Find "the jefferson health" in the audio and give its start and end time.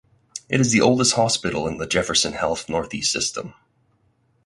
1.77-2.67